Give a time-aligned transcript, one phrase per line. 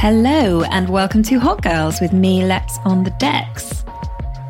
[0.00, 3.84] Hello, and welcome to Hot Girls with me, Lex on the Decks.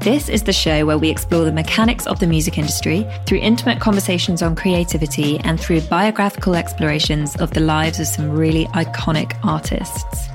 [0.03, 3.81] This is the show where we explore the mechanics of the music industry through intimate
[3.81, 10.29] conversations on creativity and through biographical explorations of the lives of some really iconic artists.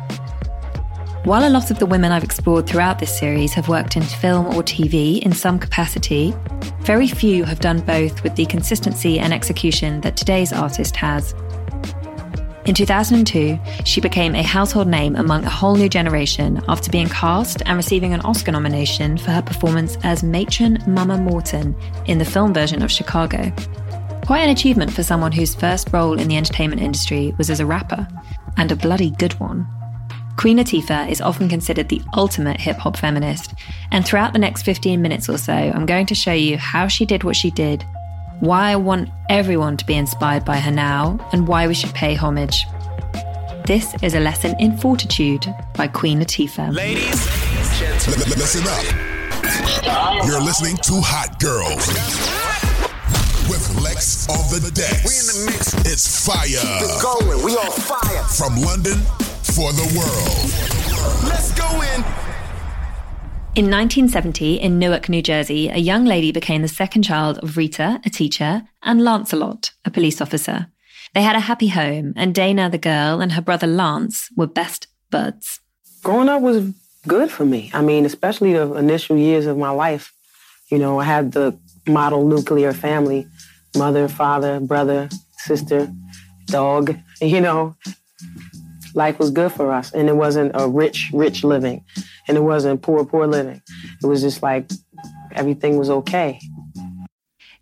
[1.25, 4.47] While a lot of the women I've explored throughout this series have worked in film
[4.47, 6.33] or TV in some capacity,
[6.79, 11.35] very few have done both with the consistency and execution that today's artist has.
[12.65, 17.61] In 2002, she became a household name among a whole new generation after being cast
[17.65, 22.53] and receiving an Oscar nomination for her performance as matron Mama Morton in the film
[22.53, 23.51] version of Chicago.
[24.25, 27.65] Quite an achievement for someone whose first role in the entertainment industry was as a
[27.65, 28.07] rapper,
[28.55, 29.67] and a bloody good one.
[30.37, 33.53] Queen Latifah is often considered the ultimate hip hop feminist,
[33.91, 37.05] and throughout the next 15 minutes or so, I'm going to show you how she
[37.05, 37.83] did what she did
[38.39, 42.15] why I want everyone to be inspired by her now, and why we should pay
[42.15, 42.65] homage.
[43.65, 46.73] This is a lesson in fortitude by Queen Latifah.
[46.75, 47.25] Ladies,
[47.79, 50.25] gentlemen, listen up.
[50.25, 51.87] You're listening to Hot Girls
[53.49, 55.03] with Lex on the decks.
[55.03, 55.73] We in the mix.
[55.85, 56.45] It's fire.
[56.47, 57.43] Keep it going.
[57.43, 58.23] We on fire.
[58.23, 58.99] From London
[59.55, 61.29] for the world.
[61.29, 62.22] Let's go in.
[63.55, 68.01] In 1970, in Newark, New Jersey, a young lady became the second child of Rita,
[68.03, 70.65] a teacher, and Lancelot, a police officer.
[71.13, 74.87] They had a happy home, and Dana, the girl, and her brother Lance were best
[75.11, 75.59] buds.
[76.01, 76.73] Growing up was
[77.07, 77.69] good for me.
[77.75, 80.11] I mean, especially the initial years of my life.
[80.71, 81.55] You know, I had the
[81.87, 83.27] model nuclear family
[83.77, 85.93] mother, father, brother, sister,
[86.47, 87.75] dog, you know.
[88.95, 91.83] Life was good for us, and it wasn't a rich, rich living
[92.27, 93.61] and it wasn't poor, poor living.
[94.01, 94.69] It was just like
[95.33, 96.39] everything was okay.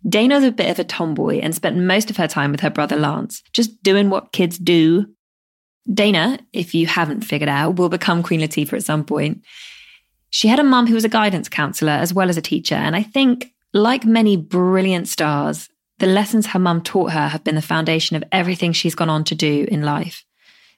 [0.08, 2.96] Dana's a bit of a tomboy and spent most of her time with her brother
[2.96, 5.06] Lance, just doing what kids do.
[5.92, 9.42] Dana, if you haven't figured out, will become Queen Latifah at some point.
[10.30, 12.96] She had a mum who was a guidance counselor as well as a teacher, and
[12.96, 15.68] I think, like many brilliant stars,
[15.98, 19.24] the lessons her mum taught her have been the foundation of everything she's gone on
[19.24, 20.24] to do in life.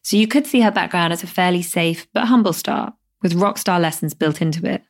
[0.05, 2.93] So you could see her background as a fairly safe but humble start
[3.23, 4.83] with rock star lessons built into it.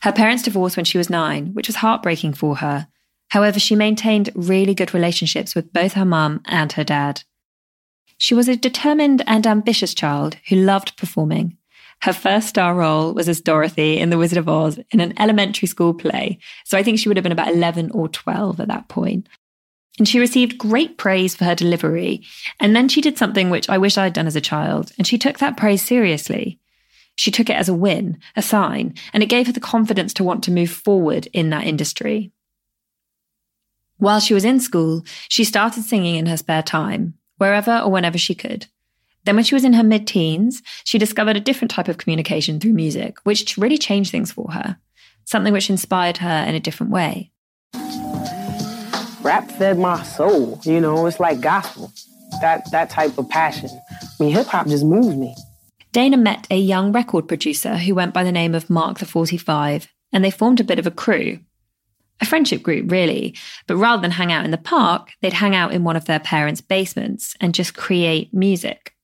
[0.00, 2.88] Her parents divorced when she was nine, which was heartbreaking for her.
[3.28, 7.24] However, she maintained really good relationships with both her mum and her dad.
[8.16, 11.58] She was a determined and ambitious child who loved performing.
[12.02, 15.68] Her first star role was as Dorothy in The Wizard of Oz in an elementary
[15.68, 18.88] school play, so I think she would have been about 11 or 12 at that
[18.88, 19.28] point.
[19.98, 22.22] And she received great praise for her delivery.
[22.60, 25.18] And then she did something which I wish I'd done as a child, and she
[25.18, 26.58] took that praise seriously.
[27.14, 30.24] She took it as a win, a sign, and it gave her the confidence to
[30.24, 32.30] want to move forward in that industry.
[33.96, 38.18] While she was in school, she started singing in her spare time, wherever or whenever
[38.18, 38.66] she could.
[39.24, 42.60] Then, when she was in her mid teens, she discovered a different type of communication
[42.60, 44.76] through music, which really changed things for her,
[45.24, 47.32] something which inspired her in a different way.
[49.26, 51.92] Rap fed my soul, you know, it's like gospel.
[52.40, 53.68] That that type of passion.
[54.00, 55.34] I mean, hip hop just moves me.
[55.90, 59.88] Dana met a young record producer who went by the name of Mark the 45,
[60.12, 61.40] and they formed a bit of a crew.
[62.20, 63.34] A friendship group, really,
[63.66, 66.20] but rather than hang out in the park, they'd hang out in one of their
[66.20, 68.94] parents' basements and just create music.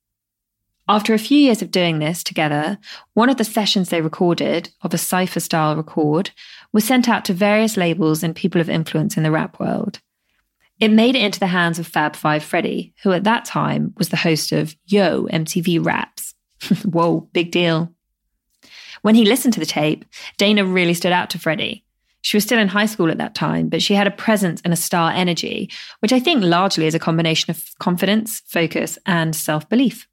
[0.88, 2.78] After a few years of doing this together,
[3.14, 6.30] one of the sessions they recorded, of a cypher style record,
[6.72, 9.98] was sent out to various labels and people of influence in the rap world.
[10.82, 14.08] It made it into the hands of Fab Five Freddy, who at that time was
[14.08, 16.34] the host of Yo MTV Raps.
[16.84, 17.94] Whoa, big deal.
[19.02, 20.04] When he listened to the tape,
[20.38, 21.84] Dana really stood out to Freddy.
[22.22, 24.72] She was still in high school at that time, but she had a presence and
[24.72, 25.70] a star energy,
[26.00, 30.08] which I think largely is a combination of confidence, focus, and self belief.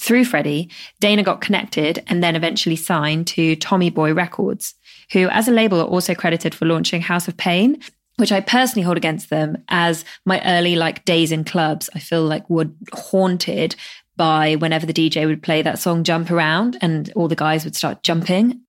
[0.00, 4.74] Through Freddy, Dana got connected and then eventually signed to Tommy Boy Records,
[5.12, 7.82] who, as a label, are also credited for launching House of Pain,
[8.16, 11.90] which I personally hold against them as my early like days in clubs.
[11.94, 13.76] I feel like were haunted
[14.16, 17.76] by whenever the DJ would play that song Jump Around and all the guys would
[17.76, 18.60] start jumping.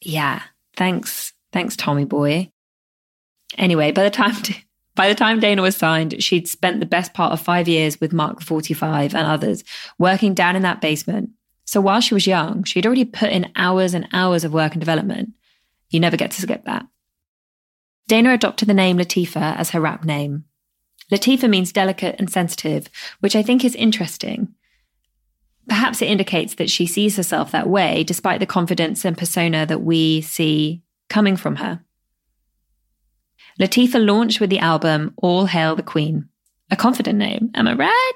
[0.00, 0.42] Yeah,
[0.76, 1.32] thanks.
[1.52, 2.50] Thanks, Tommy Boy.
[3.56, 4.34] Anyway, by the time
[4.96, 8.12] by the time Dana was signed, she'd spent the best part of five years with
[8.12, 9.62] Mark 45 and others,
[9.98, 11.30] working down in that basement.
[11.66, 14.80] So while she was young, she'd already put in hours and hours of work and
[14.80, 15.30] development.
[15.90, 16.86] You never get to skip that.
[18.08, 20.44] Dana adopted the name Latifah as her rap name.
[21.10, 22.88] Latifah means delicate and sensitive,
[23.20, 24.54] which I think is interesting.
[25.68, 29.82] Perhaps it indicates that she sees herself that way, despite the confidence and persona that
[29.82, 31.82] we see coming from her.
[33.60, 36.28] Latifah launched with the album All Hail the Queen,
[36.70, 38.12] a confident name, am I right?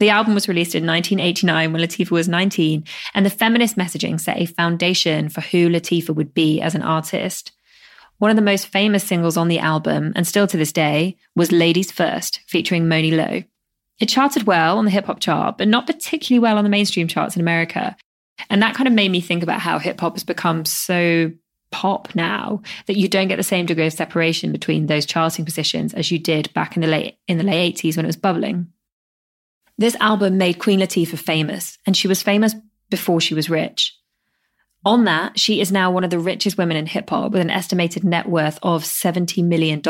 [0.00, 2.84] The album was released in 1989 when Latifah was 19,
[3.14, 7.52] and the feminist messaging set a foundation for who Latifah would be as an artist.
[8.24, 11.52] One of the most famous singles on the album, and still to this day, was
[11.52, 13.44] Ladies First, featuring Monie Love.
[14.00, 17.06] It charted well on the hip hop chart, but not particularly well on the mainstream
[17.06, 17.94] charts in America.
[18.48, 21.32] And that kind of made me think about how hip hop has become so
[21.70, 25.92] pop now that you don't get the same degree of separation between those charting positions
[25.92, 28.72] as you did back in the late in the late 80s when it was bubbling.
[29.76, 32.54] This album made Queen Latifah famous, and she was famous
[32.88, 33.94] before she was rich.
[34.84, 37.50] On that, she is now one of the richest women in hip hop with an
[37.50, 39.82] estimated net worth of $70 million.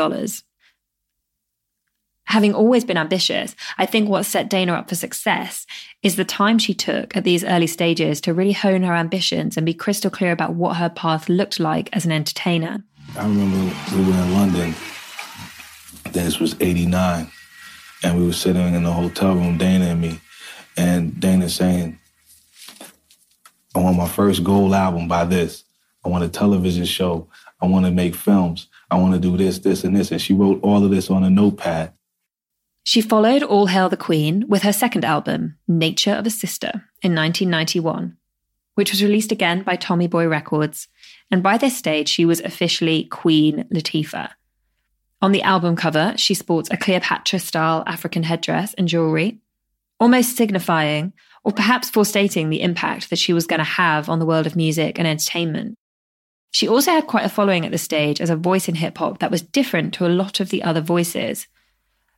[2.27, 5.65] Having always been ambitious, I think what set Dana up for success
[6.01, 9.65] is the time she took at these early stages to really hone her ambitions and
[9.65, 12.83] be crystal clear about what her path looked like as an entertainer.
[13.15, 14.75] I remember we were in London.
[16.11, 17.29] This was 89.
[18.03, 20.19] And we were sitting in the hotel room, Dana and me.
[20.77, 21.99] And Dana saying,
[23.75, 25.65] I want my first gold album by this.
[26.05, 27.27] I want a television show.
[27.61, 28.67] I want to make films.
[28.89, 30.11] I want to do this, this, and this.
[30.11, 31.91] And she wrote all of this on a notepad.
[32.83, 37.15] She followed All Hail the Queen with her second album, Nature of a Sista, in
[37.15, 38.15] 1991,
[38.75, 40.87] which was released again by Tommy Boy Records.
[41.31, 44.29] And by this stage, she was officially Queen Latifah.
[45.21, 49.39] On the album cover, she sports a Cleopatra style African headdress and jewelry,
[49.99, 51.13] almost signifying,
[51.45, 54.55] or perhaps forestating, the impact that she was going to have on the world of
[54.55, 55.75] music and entertainment.
[56.51, 59.19] She also had quite a following at the stage as a voice in hip hop
[59.19, 61.47] that was different to a lot of the other voices.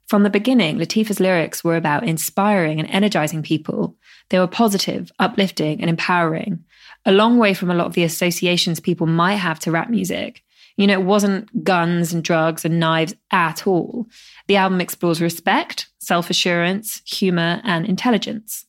[0.07, 3.97] From the beginning, Latifah's lyrics were about inspiring and energizing people.
[4.29, 6.63] They were positive, uplifting, and empowering,
[7.05, 10.41] a long way from a lot of the associations people might have to rap music.
[10.77, 14.07] You know, it wasn't guns and drugs and knives at all.
[14.47, 18.66] The album explores respect, self assurance, humor, and intelligence.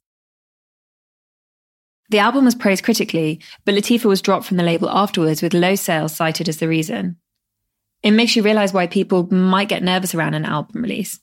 [2.10, 5.74] The album was praised critically, but Latifah was dropped from the label afterwards with low
[5.74, 7.16] sales cited as the reason.
[8.02, 11.20] It makes you realize why people might get nervous around an album release.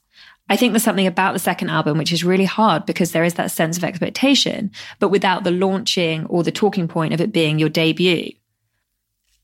[0.47, 3.33] I think there's something about the second album which is really hard because there is
[3.35, 7.57] that sense of expectation, but without the launching or the talking point of it being
[7.57, 8.31] your debut.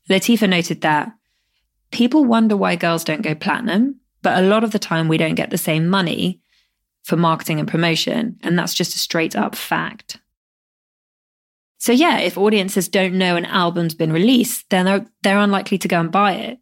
[0.08, 1.12] Latifah noted that
[1.90, 5.34] people wonder why girls don't go platinum, but a lot of the time we don't
[5.34, 6.40] get the same money
[7.02, 10.20] for marketing and promotion, and that's just a straight up fact.
[11.82, 15.88] So yeah, if audiences don't know an album's been released, then they're, they're unlikely to
[15.88, 16.60] go and buy it.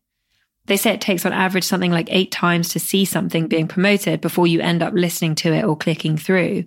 [0.64, 4.22] They say it takes on average something like eight times to see something being promoted
[4.22, 6.64] before you end up listening to it or clicking through.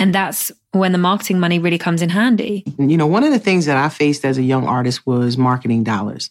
[0.00, 2.64] And that's when the marketing money really comes in handy.
[2.76, 5.84] You know, one of the things that I faced as a young artist was marketing
[5.84, 6.30] dollars.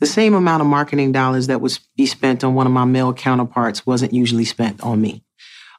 [0.00, 3.14] The same amount of marketing dollars that would be spent on one of my male
[3.14, 5.22] counterparts wasn't usually spent on me.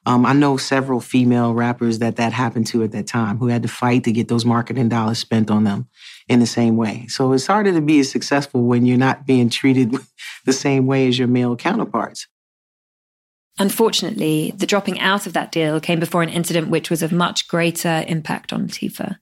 [0.06, 3.62] Um, I know several female rappers that that happened to at that time who had
[3.64, 5.88] to fight to get those marketing dollars spent on them
[6.28, 7.08] in the same way.
[7.08, 9.96] So it's harder to be as successful when you're not being treated
[10.46, 12.28] the same way as your male counterparts.
[13.60, 17.48] Unfortunately, the dropping out of that deal came before an incident which was of much
[17.48, 19.18] greater impact on Tifa.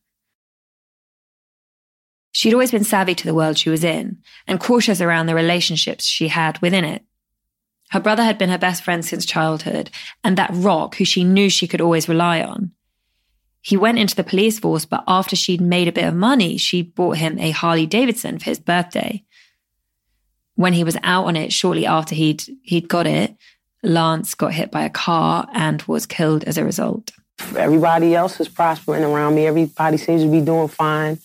[2.31, 6.05] She'd always been savvy to the world she was in and cautious around the relationships
[6.05, 7.03] she had within it.
[7.91, 9.89] Her brother had been her best friend since childhood,
[10.23, 12.71] and that rock who she knew she could always rely on.
[13.61, 16.81] He went into the police force, but after she'd made a bit of money, she
[16.81, 19.23] bought him a Harley Davidson for his birthday.
[20.55, 23.35] When he was out on it shortly after he'd he'd got it,
[23.83, 27.11] Lance got hit by a car and was killed as a result.
[27.57, 29.47] Everybody else is prospering around me.
[29.47, 31.19] Everybody seems to be doing fine.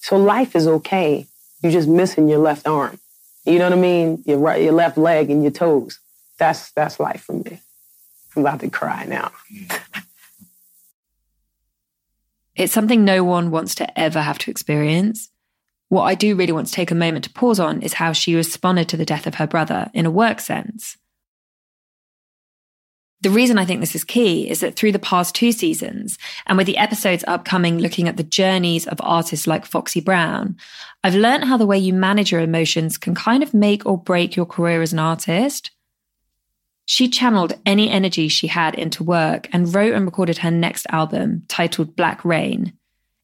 [0.00, 1.26] So life is okay.
[1.62, 2.98] You're just missing your left arm.
[3.44, 4.22] You know what I mean?
[4.24, 5.98] Your right, your left leg and your toes.
[6.38, 7.60] That's that's life for me.
[8.36, 9.32] I'm about to cry now.
[12.54, 15.30] It's something no one wants to ever have to experience.
[15.88, 18.34] What I do really want to take a moment to pause on is how she
[18.34, 20.98] responded to the death of her brother in a work sense.
[23.22, 26.58] The reason I think this is key is that through the past two seasons, and
[26.58, 30.56] with the episodes upcoming looking at the journeys of artists like Foxy Brown,
[31.04, 34.34] I've learned how the way you manage your emotions can kind of make or break
[34.34, 35.70] your career as an artist.
[36.84, 41.44] She channeled any energy she had into work and wrote and recorded her next album
[41.46, 42.72] titled Black Reign.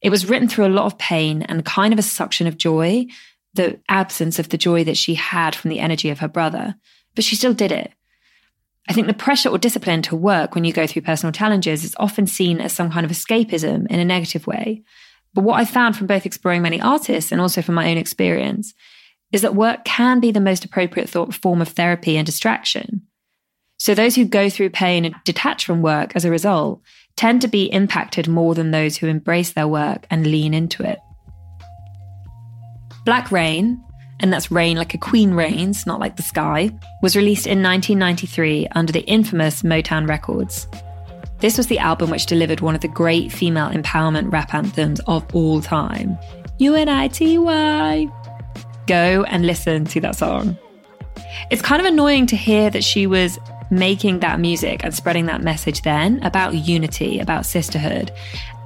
[0.00, 3.06] It was written through a lot of pain and kind of a suction of joy,
[3.54, 6.76] the absence of the joy that she had from the energy of her brother,
[7.16, 7.92] but she still did it.
[8.88, 11.94] I think the pressure or discipline to work when you go through personal challenges is
[11.98, 14.82] often seen as some kind of escapism in a negative way.
[15.34, 18.72] But what I found from both exploring many artists and also from my own experience
[19.30, 23.02] is that work can be the most appropriate thought form of therapy and distraction.
[23.76, 26.80] So those who go through pain and detach from work as a result
[27.14, 30.98] tend to be impacted more than those who embrace their work and lean into it.
[33.04, 33.84] Black Reign,
[34.20, 36.70] and that's reign like a queen reigns, not like the sky,
[37.02, 40.66] was released in 1993 under the infamous Motown Records.
[41.40, 45.24] This was the album which delivered one of the great female empowerment rap anthems of
[45.34, 46.18] all time
[46.58, 47.36] UNITY.
[48.86, 50.58] Go and listen to that song.
[51.50, 53.38] It's kind of annoying to hear that she was
[53.70, 58.10] making that music and spreading that message then about unity, about sisterhood.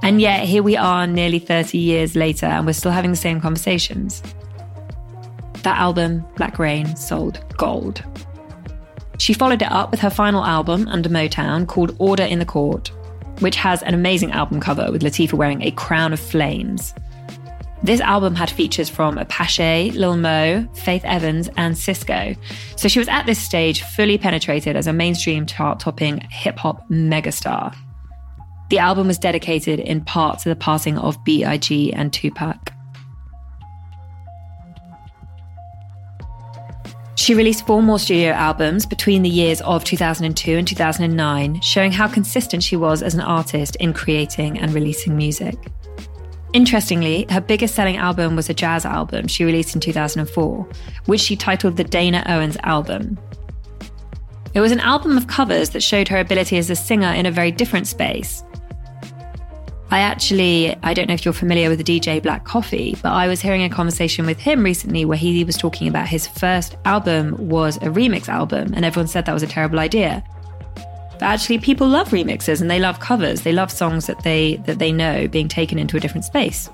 [0.03, 3.41] And yet, here we are nearly 30 years later, and we're still having the same
[3.41, 4.23] conversations.
[5.63, 8.03] That album, Black Reign, sold gold.
[9.19, 12.91] She followed it up with her final album under Motown called Order in the Court,
[13.39, 16.93] which has an amazing album cover with Latifah wearing a crown of flames.
[17.85, 22.37] This album had features from Apache, Lil Mo, Faith Evans, and Sisqó.
[22.77, 26.89] So she was at this stage fully penetrated as a mainstream chart topping hip hop
[26.89, 27.75] megastar.
[28.71, 31.93] The album was dedicated in part to the passing of B.I.G.
[31.93, 32.72] and Tupac.
[37.15, 42.09] She released four more studio albums between the years of 2002 and 2009, showing how
[42.09, 45.57] consistent she was as an artist in creating and releasing music.
[46.53, 50.67] Interestingly, her biggest selling album was a jazz album she released in 2004,
[51.07, 53.19] which she titled the Dana Owens Album.
[54.55, 57.31] It was an album of covers that showed her ability as a singer in a
[57.31, 58.45] very different space.
[59.93, 63.29] I actually, I don't know if you're familiar with the DJ Black Coffee, but I
[63.29, 67.37] was hearing a conversation with him recently where he was talking about his first album
[67.37, 70.25] was a remix album, and everyone said that was a terrible idea.
[71.13, 73.43] But actually, people love remixes and they love covers.
[73.43, 76.71] They love songs that they that they know being taken into a different space.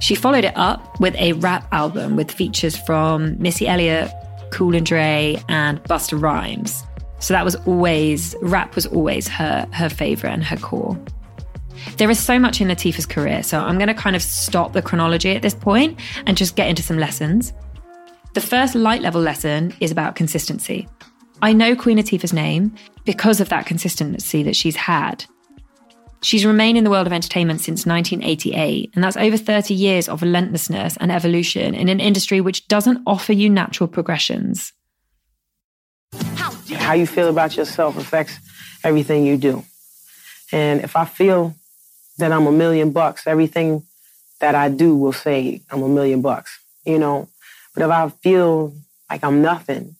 [0.00, 4.10] She followed it up with a rap album with features from Missy Elliott,
[4.50, 6.82] Cool and Dre, and Busta Rhymes.
[7.20, 10.98] So that was always rap was always her her favorite and her core.
[11.96, 14.82] There is so much in Latifah's career, so I'm going to kind of stop the
[14.82, 17.52] chronology at this point and just get into some lessons.
[18.34, 20.88] The first light level lesson is about consistency.
[21.42, 25.24] I know Queen Latifah's name because of that consistency that she's had.
[26.22, 30.22] She's remained in the world of entertainment since 1988, and that's over 30 years of
[30.22, 34.72] relentlessness and evolution in an industry which doesn't offer you natural progressions.
[36.72, 38.38] How you feel about yourself affects
[38.82, 39.64] everything you do.
[40.52, 41.54] And if I feel
[42.18, 43.84] that I'm a million bucks, everything
[44.40, 47.28] that I do will say I'm a million bucks, you know.
[47.74, 48.74] But if I feel
[49.10, 49.96] like I'm nothing,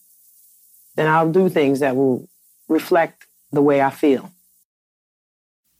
[0.95, 2.27] then I'll do things that will
[2.67, 4.31] reflect the way I feel.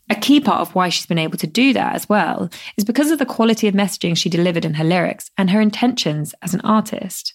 [0.10, 3.12] A key part of why she's been able to do that as well is because
[3.12, 6.62] of the quality of messaging she delivered in her lyrics and her intentions as an
[6.62, 7.34] artist.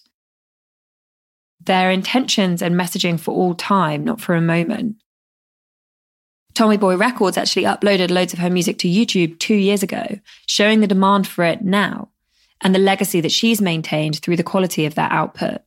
[1.61, 4.95] Their intentions and messaging for all time, not for a moment.
[6.53, 10.79] Tommy Boy Records actually uploaded loads of her music to YouTube two years ago, showing
[10.79, 12.09] the demand for it now
[12.61, 15.61] and the legacy that she's maintained through the quality of that output.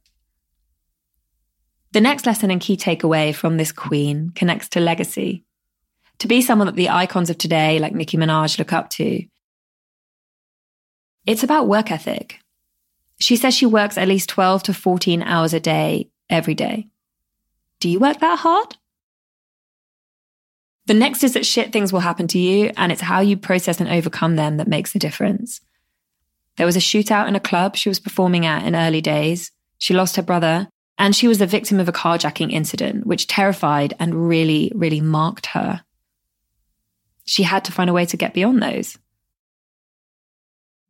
[1.93, 5.45] The next lesson and key takeaway from this queen connects to legacy.
[6.19, 9.25] To be someone that the icons of today, like Nicki Minaj, look up to.
[11.27, 12.41] It's about work ethic.
[13.19, 16.89] She says she works at least 12 to 14 hours a day every day.
[17.81, 18.77] Do you work that hard?
[20.87, 23.81] The next is that shit things will happen to you, and it's how you process
[23.81, 25.61] and overcome them that makes the difference.
[26.57, 29.51] There was a shootout in a club she was performing at in early days.
[29.79, 33.95] She lost her brother, and she was the victim of a carjacking incident, which terrified
[33.99, 35.83] and really, really marked her.
[37.25, 38.97] She had to find a way to get beyond those.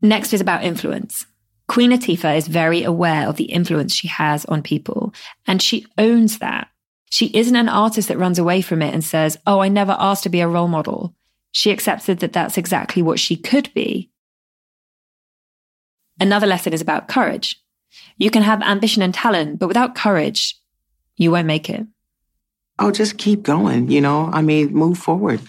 [0.03, 1.27] Next is about influence.
[1.69, 5.15] Queen Latifah is very aware of the influence she has on people,
[5.47, 6.69] and she owns that.
[7.11, 10.25] She isn't an artist that runs away from it and says, Oh, I never asked
[10.25, 11.15] to be a role model.
[11.53, 14.11] She accepted that that's exactly what she could be.
[16.19, 17.63] Another lesson is about courage.
[18.19, 20.61] You can have ambition and talent, but without courage,
[21.17, 21.87] you won't make it.
[22.79, 24.29] Oh, just keep going, you know?
[24.33, 25.41] I mean, move forward.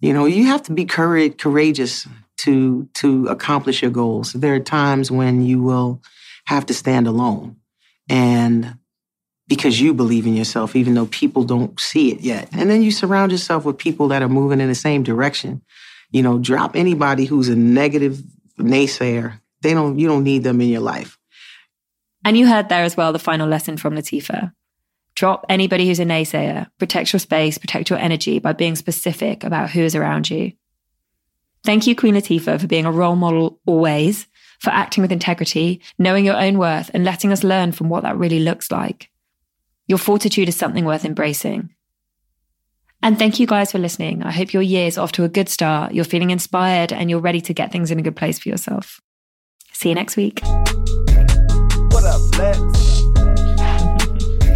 [0.00, 2.08] You know, you have to be courage, courageous
[2.38, 4.32] to to accomplish your goals.
[4.32, 6.02] There are times when you will
[6.46, 7.56] have to stand alone.
[8.08, 8.78] And
[9.50, 12.48] because you believe in yourself, even though people don't see it yet.
[12.52, 15.60] And then you surround yourself with people that are moving in the same direction.
[16.12, 18.22] You know, drop anybody who's a negative
[18.60, 19.40] naysayer.
[19.62, 21.18] They don't, you don't need them in your life.
[22.24, 24.52] And you heard there as well the final lesson from Latifah.
[25.16, 26.68] Drop anybody who's a naysayer.
[26.78, 30.52] Protect your space, protect your energy by being specific about who is around you.
[31.64, 34.28] Thank you, Queen Latifah, for being a role model always,
[34.60, 38.16] for acting with integrity, knowing your own worth, and letting us learn from what that
[38.16, 39.09] really looks like.
[39.90, 41.74] Your fortitude is something worth embracing.
[43.02, 44.22] And thank you guys for listening.
[44.22, 47.18] I hope your year is off to a good start, you're feeling inspired, and you're
[47.18, 49.00] ready to get things in a good place for yourself.
[49.72, 50.42] See you next week.
[50.44, 52.60] What up, Lex?
[54.46, 54.54] We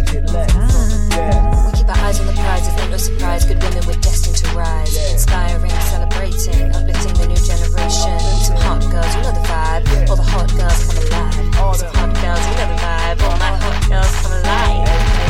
[1.75, 3.43] keep our eyes on the prize, it's no surprise.
[3.43, 4.95] Good women, we're destined to rise.
[5.11, 8.19] Inspiring, celebrating, uplifting the new generation.
[8.39, 10.09] Some hot girls, you know the vibe.
[10.09, 11.59] All the hot girls come alive.
[11.59, 13.21] All the hot girls, you know the vibe.
[13.21, 15.24] All my hot girls come alive.